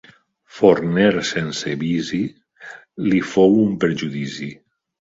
[0.59, 2.23] Forner sense vici
[3.11, 4.53] li fou un perjudici.